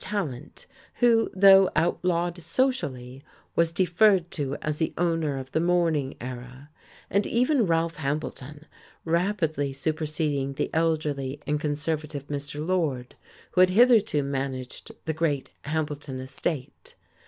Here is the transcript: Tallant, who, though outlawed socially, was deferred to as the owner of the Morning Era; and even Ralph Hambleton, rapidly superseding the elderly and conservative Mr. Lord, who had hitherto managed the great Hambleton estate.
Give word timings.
Tallant, 0.03 0.65
who, 0.95 1.29
though 1.35 1.69
outlawed 1.75 2.35
socially, 2.41 3.23
was 3.55 3.71
deferred 3.71 4.31
to 4.31 4.55
as 4.59 4.77
the 4.77 4.95
owner 4.97 5.37
of 5.37 5.51
the 5.51 5.59
Morning 5.59 6.15
Era; 6.19 6.71
and 7.11 7.27
even 7.27 7.67
Ralph 7.67 7.97
Hambleton, 7.97 8.65
rapidly 9.05 9.71
superseding 9.71 10.53
the 10.53 10.71
elderly 10.73 11.39
and 11.45 11.59
conservative 11.61 12.25
Mr. 12.29 12.65
Lord, 12.65 13.13
who 13.51 13.61
had 13.61 13.69
hitherto 13.69 14.23
managed 14.23 14.91
the 15.05 15.13
great 15.13 15.51
Hambleton 15.65 16.19
estate. 16.19 16.95